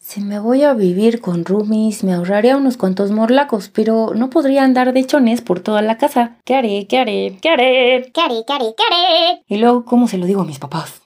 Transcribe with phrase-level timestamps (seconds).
[0.00, 4.62] Si me voy a vivir con roomies, me ahorraría unos cuantos morlacos, pero no podría
[4.62, 6.38] andar de chones por toda la casa.
[6.44, 6.86] ¿Qué haré?
[6.88, 7.36] ¿Qué haré?
[7.42, 8.10] ¿Qué haré?
[8.14, 8.44] ¿Qué haré?
[8.46, 8.74] ¿Qué haré?
[8.76, 9.42] ¿Qué haré?
[9.48, 11.02] Y luego, ¿cómo se lo digo a mis papás?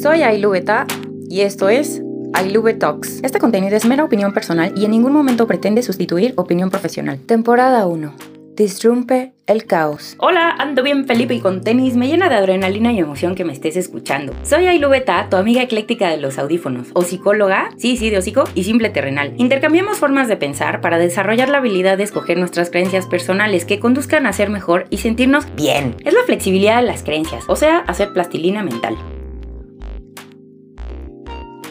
[0.00, 0.86] Soy Ailu Beta
[1.30, 2.02] y esto es
[2.34, 3.20] Ailube Talks.
[3.22, 7.20] Este contenido es mera opinión personal y en ningún momento pretende sustituir opinión profesional.
[7.20, 8.41] Temporada 1.
[8.54, 10.14] Disrumpe el caos.
[10.18, 11.96] Hola, ando bien Felipe y con tenis.
[11.96, 14.34] Me llena de adrenalina y emoción que me estés escuchando.
[14.42, 16.88] Soy Ailu Beta, tu amiga ecléctica de los audífonos.
[16.92, 19.32] O psicóloga, sí, sí, de hocico, y simple terrenal.
[19.38, 24.26] Intercambiamos formas de pensar para desarrollar la habilidad de escoger nuestras creencias personales que conduzcan
[24.26, 25.96] a ser mejor y sentirnos bien.
[26.04, 28.96] Es la flexibilidad de las creencias, o sea, hacer plastilina mental.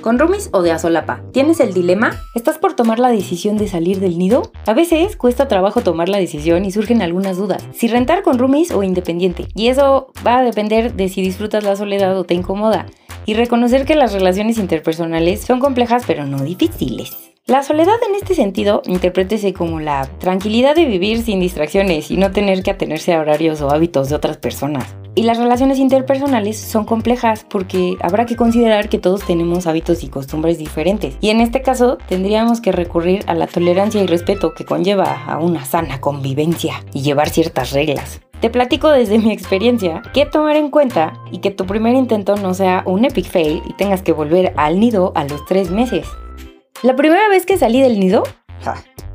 [0.01, 1.21] ¿Con roomies o de asolapa?
[1.31, 2.19] ¿Tienes el dilema?
[2.33, 4.51] ¿Estás por tomar la decisión de salir del nido?
[4.65, 7.63] A veces cuesta trabajo tomar la decisión y surgen algunas dudas.
[7.71, 9.47] Si rentar con roomies o independiente.
[9.53, 12.87] Y eso va a depender de si disfrutas la soledad o te incomoda.
[13.27, 17.30] Y reconocer que las relaciones interpersonales son complejas pero no difíciles.
[17.47, 22.31] La soledad en este sentido interprétese como la tranquilidad de vivir sin distracciones y no
[22.31, 24.95] tener que atenerse a horarios o hábitos de otras personas.
[25.15, 30.07] Y las relaciones interpersonales son complejas porque habrá que considerar que todos tenemos hábitos y
[30.07, 31.17] costumbres diferentes.
[31.19, 35.39] Y en este caso tendríamos que recurrir a la tolerancia y respeto que conlleva a
[35.39, 38.21] una sana convivencia y llevar ciertas reglas.
[38.39, 42.53] Te platico desde mi experiencia que tomar en cuenta y que tu primer intento no
[42.53, 46.07] sea un epic fail y tengas que volver al nido a los tres meses.
[46.83, 48.23] La primera vez que salí del nido,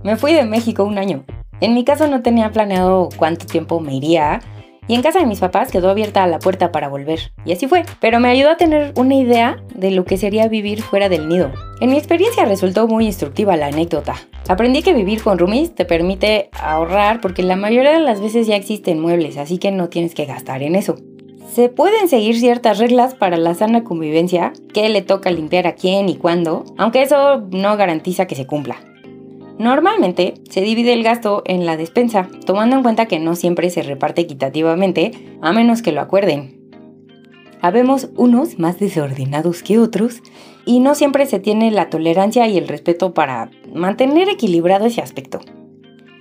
[0.05, 1.25] me fui de México un año.
[1.61, 4.41] En mi caso no tenía planeado cuánto tiempo me iría
[4.87, 7.33] y en casa de mis papás quedó abierta la puerta para volver.
[7.45, 7.83] Y así fue.
[8.01, 11.51] Pero me ayudó a tener una idea de lo que sería vivir fuera del nido.
[11.81, 14.15] En mi experiencia resultó muy instructiva la anécdota.
[14.47, 18.55] Aprendí que vivir con roomies te permite ahorrar porque la mayoría de las veces ya
[18.55, 20.95] existen muebles, así que no tienes que gastar en eso.
[21.57, 26.11] Se pueden seguir ciertas reglas para la sana convivencia, qué le toca limpiar a quién
[26.11, 28.77] y cuándo, aunque eso no garantiza que se cumpla.
[29.59, 33.83] Normalmente se divide el gasto en la despensa, tomando en cuenta que no siempre se
[33.83, 36.61] reparte equitativamente, a menos que lo acuerden.
[37.63, 40.21] Habemos unos más desordenados que otros
[40.67, 45.41] y no siempre se tiene la tolerancia y el respeto para mantener equilibrado ese aspecto.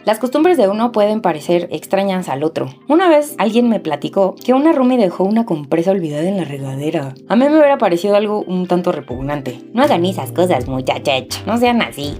[0.05, 2.67] Las costumbres de uno pueden parecer extrañas al otro.
[2.87, 7.15] Una vez alguien me platicó que una roomie dejó una compresa olvidada en la regadera.
[7.27, 9.61] A mí me hubiera parecido algo un tanto repugnante.
[9.73, 11.43] No hagan esas cosas, muchachos.
[11.47, 12.13] No sean así.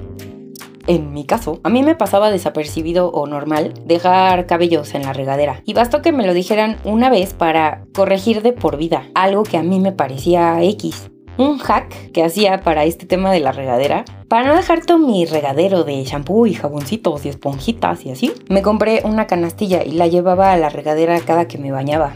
[0.88, 5.62] En mi caso, a mí me pasaba desapercibido o normal dejar cabellos en la regadera.
[5.64, 9.58] Y bastó que me lo dijeran una vez para corregir de por vida, algo que
[9.58, 11.12] a mí me parecía X.
[11.38, 15.26] Un hack que hacía para este tema de la regadera, para no dejar todo mi
[15.26, 20.08] regadero de shampoo y jaboncitos y esponjitas y así, me compré una canastilla y la
[20.08, 22.16] llevaba a la regadera cada que me bañaba.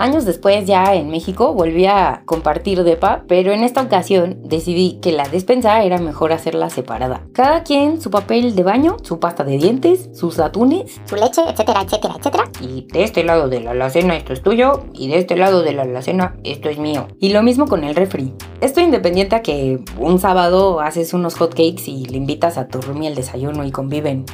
[0.00, 5.12] Años después, ya en México, volví a compartir depa, pero en esta ocasión decidí que
[5.12, 7.20] la despensa era mejor hacerla separada.
[7.34, 11.82] Cada quien su papel de baño, su pasta de dientes, sus atunes, Su leche, etcétera,
[11.82, 12.44] etcétera, etcétera.
[12.62, 15.74] y de este lado de la alacena esto es tuyo y de este lado de
[15.74, 17.08] la alacena esto es mío.
[17.18, 18.32] Y lo mismo con el refri.
[18.62, 23.08] Esto independiente a que un sábado haces unos hotcakes y le invitas a tu roomie
[23.08, 24.24] al desayuno y conviven.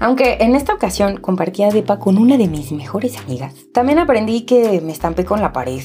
[0.00, 4.80] Aunque en esta ocasión compartía depa con una de mis mejores amigas, también aprendí que
[4.80, 5.82] me estampé con la pared.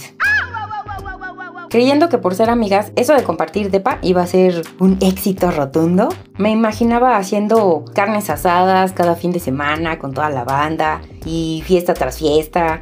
[1.69, 6.07] Creyendo que por ser amigas, eso de compartir depa iba a ser un éxito rotundo,
[6.37, 11.93] me imaginaba haciendo carnes asadas cada fin de semana con toda la banda y fiesta
[11.93, 12.79] tras fiesta.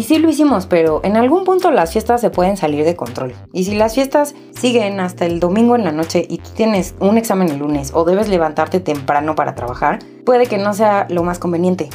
[0.00, 3.34] Y sí lo hicimos, pero en algún punto las fiestas se pueden salir de control.
[3.52, 7.18] Y si las fiestas siguen hasta el domingo en la noche y tú tienes un
[7.18, 11.38] examen el lunes o debes levantarte temprano para trabajar, puede que no sea lo más
[11.38, 11.90] conveniente.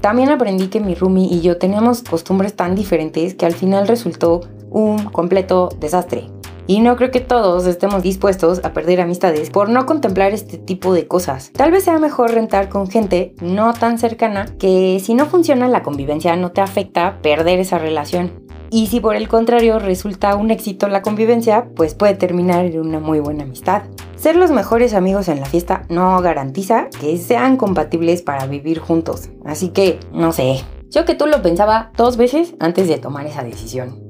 [0.00, 4.40] También aprendí que mi roomie y yo teníamos costumbres tan diferentes que al final resultó
[4.68, 6.26] un completo desastre.
[6.72, 10.94] Y no creo que todos estemos dispuestos a perder amistades por no contemplar este tipo
[10.94, 11.52] de cosas.
[11.52, 15.82] Tal vez sea mejor rentar con gente no tan cercana que si no funciona la
[15.82, 18.32] convivencia no te afecta perder esa relación.
[18.70, 23.00] Y si por el contrario resulta un éxito la convivencia, pues puede terminar en una
[23.00, 23.82] muy buena amistad.
[24.16, 29.28] Ser los mejores amigos en la fiesta no garantiza que sean compatibles para vivir juntos.
[29.44, 30.64] Así que, no sé.
[30.88, 34.01] Yo que tú lo pensaba dos veces antes de tomar esa decisión.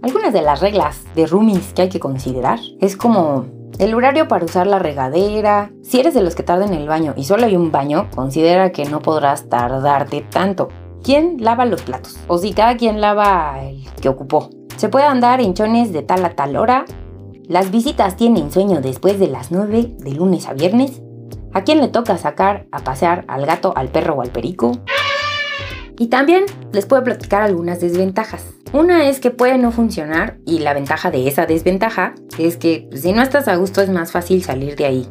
[0.00, 3.46] Algunas de las reglas de roomies que hay que considerar es como
[3.80, 5.72] el horario para usar la regadera.
[5.82, 8.70] Si eres de los que tardan en el baño y solo hay un baño, considera
[8.70, 10.68] que no podrás tardarte tanto.
[11.02, 12.16] ¿Quién lava los platos?
[12.28, 14.50] O si cada quien lava el que ocupó.
[14.76, 16.84] Se puede andar en chones de tal a tal hora.
[17.48, 21.02] Las visitas tienen sueño después de las 9 de lunes a viernes.
[21.52, 24.72] ¿A quién le toca sacar a pasear al gato, al perro o al perico?
[25.98, 28.57] Y también les puedo platicar algunas desventajas.
[28.72, 33.12] Una es que puede no funcionar y la ventaja de esa desventaja es que si
[33.12, 35.08] no estás a gusto es más fácil salir de ahí.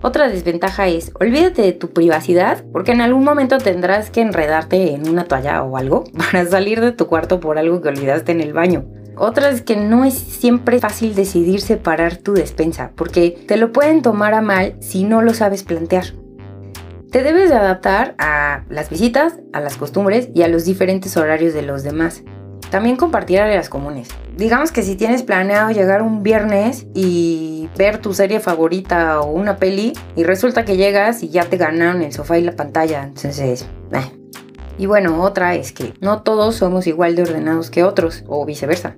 [0.00, 5.08] Otra desventaja es, olvídate de tu privacidad porque en algún momento tendrás que enredarte en
[5.08, 8.54] una toalla o algo para salir de tu cuarto por algo que olvidaste en el
[8.54, 8.86] baño.
[9.16, 14.00] Otra es que no es siempre fácil decidir separar tu despensa porque te lo pueden
[14.00, 16.06] tomar a mal si no lo sabes plantear.
[17.10, 21.54] Te debes de adaptar a las visitas, a las costumbres y a los diferentes horarios
[21.54, 22.24] de los demás.
[22.74, 24.08] También compartir áreas comunes.
[24.36, 29.58] Digamos que si tienes planeado llegar un viernes y ver tu serie favorita o una
[29.58, 33.68] peli y resulta que llegas y ya te ganaron el sofá y la pantalla, entonces...
[33.92, 34.12] Eh.
[34.76, 38.96] Y bueno, otra es que no todos somos igual de ordenados que otros o viceversa.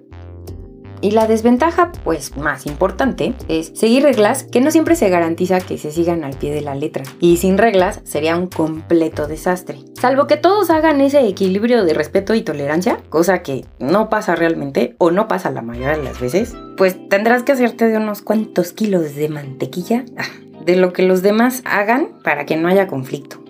[1.01, 5.79] Y la desventaja, pues más importante, es seguir reglas que no siempre se garantiza que
[5.79, 7.05] se sigan al pie de la letra.
[7.21, 9.79] Y sin reglas sería un completo desastre.
[10.01, 14.95] Salvo que todos hagan ese equilibrio de respeto y tolerancia, cosa que no pasa realmente
[14.99, 18.73] o no pasa la mayoría de las veces, pues tendrás que hacerte de unos cuantos
[18.73, 20.25] kilos de mantequilla ah,
[20.65, 23.43] de lo que los demás hagan para que no haya conflicto.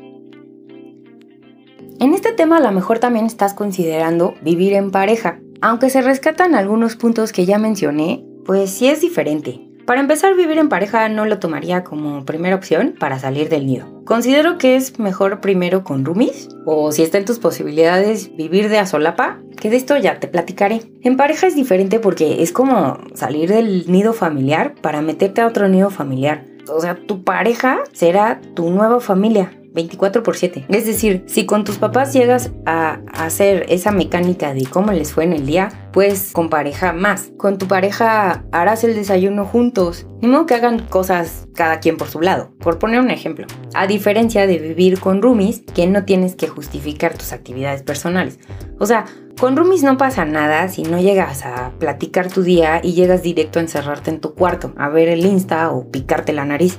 [1.98, 6.54] En este tema a lo mejor también estás considerando vivir en pareja, aunque se rescatan
[6.54, 9.66] algunos puntos que ya mencioné, pues sí es diferente.
[9.86, 14.02] Para empezar, vivir en pareja no lo tomaría como primera opción para salir del nido.
[14.04, 18.78] Considero que es mejor primero con roomies, o si está en tus posibilidades, vivir de
[18.78, 20.82] a solapa, que de esto ya te platicaré.
[21.02, 25.68] En pareja es diferente porque es como salir del nido familiar para meterte a otro
[25.68, 26.44] nido familiar.
[26.68, 29.52] O sea, tu pareja será tu nueva familia.
[29.76, 30.66] 24 por 7.
[30.68, 35.24] Es decir, si con tus papás llegas a hacer esa mecánica de cómo les fue
[35.24, 37.30] en el día, pues con pareja más.
[37.36, 40.06] Con tu pareja harás el desayuno juntos.
[40.22, 42.52] Ni modo que hagan cosas cada quien por su lado.
[42.58, 43.46] Por poner un ejemplo.
[43.74, 48.38] A diferencia de vivir con roomies, que no tienes que justificar tus actividades personales.
[48.78, 49.04] O sea,
[49.38, 53.58] con roomies no pasa nada si no llegas a platicar tu día y llegas directo
[53.58, 56.78] a encerrarte en tu cuarto, a ver el Insta o picarte la nariz.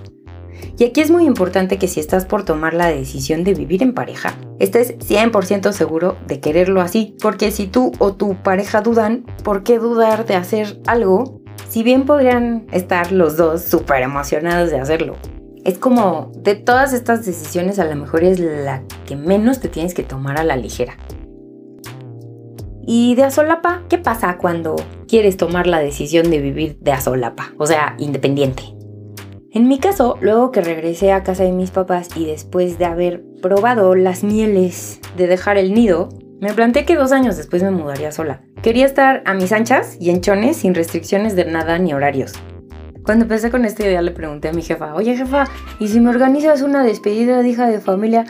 [0.78, 3.94] Y aquí es muy importante que si estás por tomar la decisión de vivir en
[3.94, 9.64] pareja, estés 100% seguro de quererlo así, porque si tú o tu pareja dudan, ¿por
[9.64, 15.16] qué dudar de hacer algo si bien podrían estar los dos súper emocionados de hacerlo?
[15.66, 19.94] Es como de todas estas decisiones a lo mejor es la que menos te tienes
[19.94, 20.98] que tomar a la ligera.
[22.90, 24.78] Y de a solapa, ¿qué pasa cuando
[25.10, 27.52] quieres tomar la decisión de vivir de a solapa?
[27.58, 28.77] O sea, independiente.
[29.54, 33.24] En mi caso, luego que regresé a casa de mis papás y después de haber
[33.42, 36.10] probado las mieles de dejar el nido,
[36.42, 38.42] me planteé que dos años después me mudaría sola.
[38.62, 42.34] Quería estar a mis anchas y en chones sin restricciones de nada ni horarios.
[43.04, 45.46] Cuando empecé con esta idea le pregunté a mi jefa, oye jefa,
[45.80, 48.26] ¿y si me organizas una despedida de hija de familia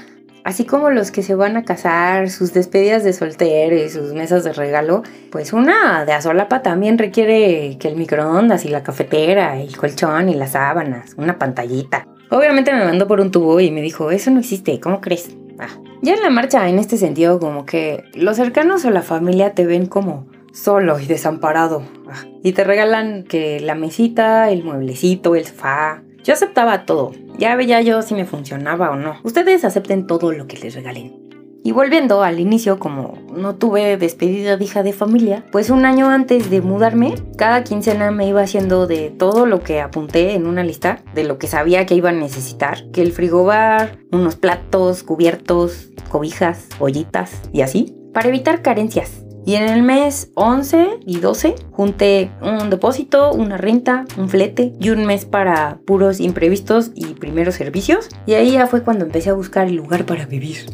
[0.48, 4.46] Así como los que se van a casar, sus despedidas de soltero y sus mesas
[4.46, 9.76] de regalo, pues una de azolapa también requiere que el microondas y la cafetera, el
[9.76, 12.08] colchón y las sábanas, una pantallita.
[12.32, 15.36] Obviamente me mandó por un tubo y me dijo, eso no existe, ¿cómo crees?
[15.60, 15.68] Ah.
[16.02, 19.66] Ya en la marcha, en este sentido, como que los cercanos o la familia te
[19.66, 21.84] ven como solo y desamparado.
[22.10, 22.24] Ah.
[22.42, 27.12] Y te regalan que la mesita, el mueblecito, el sofá, yo aceptaba todo.
[27.38, 29.18] Ya veía yo si me funcionaba o no.
[29.24, 31.28] Ustedes acepten todo lo que les regalen.
[31.63, 36.10] Y volviendo al inicio, como no tuve despedida de hija de familia, pues un año
[36.10, 40.64] antes de mudarme, cada quincena me iba haciendo de todo lo que apunté en una
[40.64, 45.90] lista, de lo que sabía que iba a necesitar, que el frigobar, unos platos, cubiertos,
[46.09, 49.27] cobijas, ollitas y así, para evitar carencias.
[49.47, 54.89] Y en el mes 11 y 12 junté un depósito, una renta, un flete y
[54.89, 58.09] un mes para puros imprevistos y primeros servicios.
[58.25, 60.66] Y ahí ya fue cuando empecé a buscar el lugar para vivir.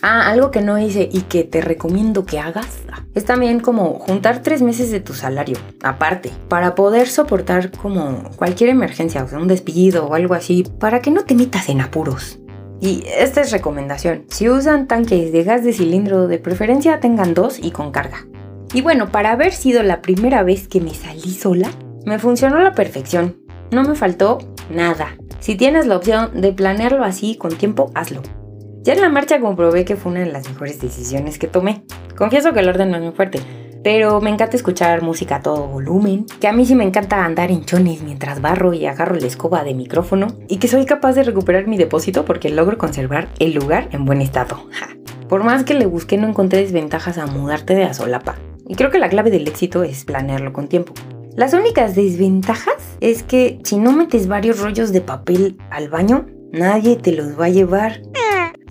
[0.00, 2.78] Ah, algo que no hice y que te recomiendo que hagas
[3.14, 8.70] es también como juntar tres meses de tu salario, aparte, para poder soportar como cualquier
[8.70, 12.38] emergencia, o sea, un despido o algo así, para que no te metas en apuros.
[12.80, 14.24] Y esta es recomendación.
[14.28, 18.26] Si usan tanques de gas de cilindro, de preferencia tengan dos y con carga.
[18.74, 21.70] Y bueno, para haber sido la primera vez que me salí sola,
[22.04, 23.36] me funcionó a la perfección.
[23.70, 24.38] No me faltó
[24.70, 25.16] nada.
[25.40, 28.22] Si tienes la opción de planearlo así con tiempo, hazlo.
[28.82, 31.84] Ya en la marcha comprobé que fue una de las mejores decisiones que tomé.
[32.16, 33.40] Confieso que el orden no es muy fuerte,
[33.86, 37.52] pero me encanta escuchar música a todo volumen, que a mí sí me encanta andar
[37.52, 41.22] en chones mientras barro y agarro la escoba de micrófono, y que soy capaz de
[41.22, 44.66] recuperar mi depósito porque logro conservar el lugar en buen estado.
[45.28, 48.34] Por más que le busqué no encontré desventajas a mudarte de a solapa.
[48.66, 50.92] Y creo que la clave del éxito es planearlo con tiempo.
[51.36, 56.96] Las únicas desventajas es que si no metes varios rollos de papel al baño, nadie
[56.96, 58.02] te los va a llevar.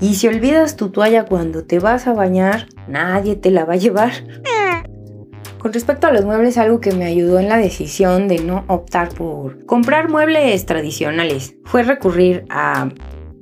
[0.01, 3.77] Y si olvidas tu toalla cuando te vas a bañar, nadie te la va a
[3.77, 4.11] llevar.
[5.65, 9.09] Con respecto a los muebles, algo que me ayudó en la decisión de no optar
[9.09, 12.89] por comprar muebles tradicionales fue recurrir a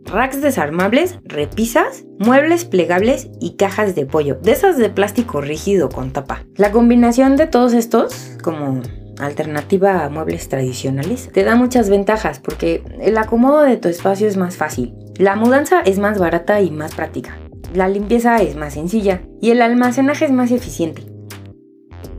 [0.06, 6.12] racks desarmables, repisas, muebles plegables y cajas de pollo, de esas de plástico rígido con
[6.12, 6.46] tapa.
[6.56, 8.82] La combinación de todos estos, como
[9.20, 14.38] alternativa a muebles tradicionales, te da muchas ventajas porque el acomodo de tu espacio es
[14.38, 17.38] más fácil, la mudanza es más barata y más práctica,
[17.74, 21.13] la limpieza es más sencilla y el almacenaje es más eficiente.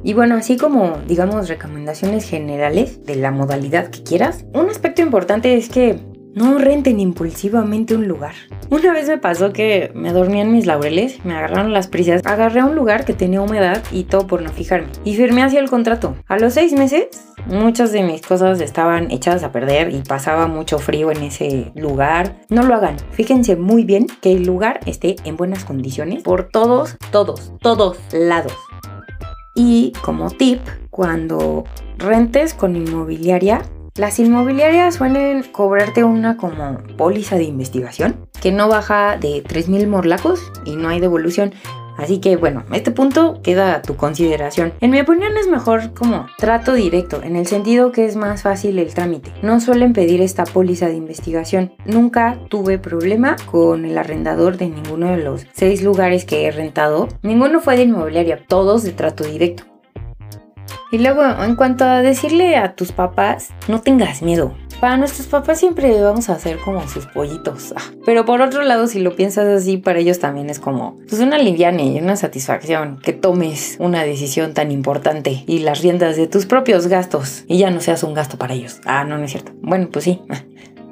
[0.04, 5.56] Y bueno, así como digamos recomendaciones generales de la modalidad que quieras, un aspecto importante
[5.56, 5.98] es que
[6.34, 8.34] no renten impulsivamente un lugar.
[8.68, 12.62] Una vez me pasó que me dormía en mis laureles, me agarraron las prisas, agarré
[12.62, 14.88] un lugar que tenía humedad y todo por no fijarme.
[15.04, 16.16] Y firmé hacia el contrato.
[16.26, 17.06] A los seis meses,
[17.46, 22.40] muchas de mis cosas estaban echadas a perder y pasaba mucho frío en ese lugar.
[22.50, 22.96] No lo hagan.
[23.12, 28.52] Fíjense muy bien que el lugar esté en buenas condiciones por todos, todos, todos lados.
[29.54, 31.64] Y como tip, cuando
[31.96, 33.62] rentes con inmobiliaria,
[33.96, 40.40] las inmobiliarias suelen cobrarte una como póliza de investigación que no baja de 3.000 morlacos
[40.64, 41.54] y no hay devolución.
[41.96, 44.72] Así que bueno, este punto queda a tu consideración.
[44.80, 48.78] En mi opinión es mejor como trato directo, en el sentido que es más fácil
[48.78, 49.32] el trámite.
[49.42, 51.72] No suelen pedir esta póliza de investigación.
[51.84, 57.08] Nunca tuve problema con el arrendador de ninguno de los seis lugares que he rentado.
[57.22, 59.64] Ninguno fue de inmobiliaria, todos de trato directo.
[60.94, 64.54] Y luego, en cuanto a decirle a tus papás, no tengas miedo.
[64.84, 67.72] Para nuestros papás siempre vamos a hacer como sus pollitos.
[67.74, 71.22] Ah, pero por otro lado, si lo piensas así, para ellos también es como pues
[71.22, 76.26] una liviane y una satisfacción que tomes una decisión tan importante y las riendas de
[76.26, 78.82] tus propios gastos y ya no seas un gasto para ellos.
[78.84, 79.52] Ah, no, no es cierto.
[79.62, 80.20] Bueno, pues sí.
[80.28, 80.42] Ah,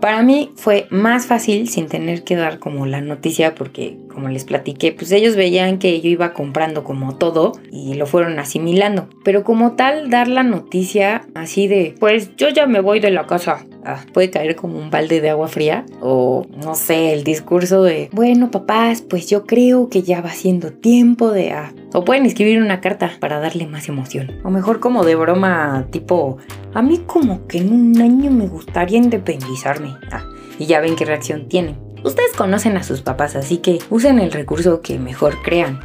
[0.00, 4.44] para mí fue más fácil sin tener que dar como la noticia porque como les
[4.44, 9.10] platiqué, pues ellos veían que yo iba comprando como todo y lo fueron asimilando.
[9.22, 13.26] Pero como tal, dar la noticia así de, pues yo ya me voy de la
[13.26, 13.66] casa.
[13.84, 18.10] Ah, puede caer como un balde de agua fría o no sé, el discurso de,
[18.12, 21.52] bueno papás, pues yo creo que ya va siendo tiempo de...
[21.52, 21.72] Ah.
[21.92, 24.40] O pueden escribir una carta para darle más emoción.
[24.44, 26.38] O mejor como de broma tipo,
[26.74, 29.94] a mí como que en un año me gustaría independizarme.
[30.10, 30.24] Ah,
[30.58, 31.76] y ya ven qué reacción tienen.
[32.04, 35.80] Ustedes conocen a sus papás, así que usen el recurso que mejor crean.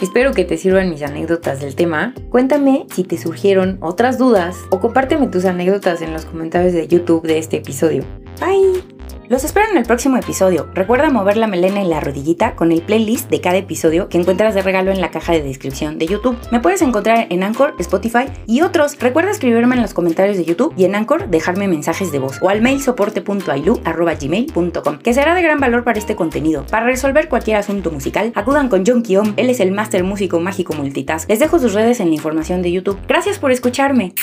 [0.00, 2.14] Espero que te sirvan mis anécdotas del tema.
[2.28, 7.26] Cuéntame si te surgieron otras dudas o compárteme tus anécdotas en los comentarios de YouTube
[7.26, 8.04] de este episodio.
[8.40, 8.95] Bye.
[9.28, 10.68] Los espero en el próximo episodio.
[10.72, 14.54] Recuerda mover la melena y la rodillita con el playlist de cada episodio que encuentras
[14.54, 16.38] de regalo en la caja de descripción de YouTube.
[16.52, 18.96] Me puedes encontrar en Anchor, Spotify y otros.
[19.00, 22.50] Recuerda escribirme en los comentarios de YouTube y en Anchor dejarme mensajes de voz o
[22.50, 26.64] al mail soporte.ailu.gmail.com que será de gran valor para este contenido.
[26.70, 30.72] Para resolver cualquier asunto musical, acudan con John Kiom, él es el máster músico mágico
[30.74, 31.28] multitask.
[31.28, 33.00] Les dejo sus redes en la información de YouTube.
[33.08, 34.14] Gracias por escucharme.